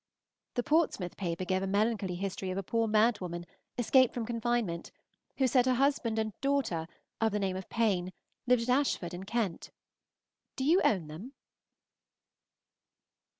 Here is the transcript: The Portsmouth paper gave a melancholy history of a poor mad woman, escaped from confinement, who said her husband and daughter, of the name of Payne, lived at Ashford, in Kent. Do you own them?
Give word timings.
The 0.55 0.63
Portsmouth 0.63 1.15
paper 1.15 1.45
gave 1.45 1.61
a 1.61 1.67
melancholy 1.67 2.15
history 2.15 2.49
of 2.49 2.57
a 2.57 2.63
poor 2.63 2.87
mad 2.87 3.19
woman, 3.21 3.45
escaped 3.77 4.15
from 4.15 4.25
confinement, 4.25 4.91
who 5.37 5.45
said 5.45 5.67
her 5.67 5.75
husband 5.75 6.17
and 6.17 6.33
daughter, 6.41 6.87
of 7.21 7.31
the 7.33 7.37
name 7.39 7.55
of 7.55 7.69
Payne, 7.69 8.11
lived 8.47 8.63
at 8.63 8.69
Ashford, 8.69 9.13
in 9.13 9.25
Kent. 9.25 9.69
Do 10.55 10.63
you 10.65 10.81
own 10.81 11.05
them? 11.05 11.33